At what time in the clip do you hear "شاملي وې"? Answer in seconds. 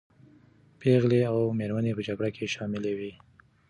2.53-3.11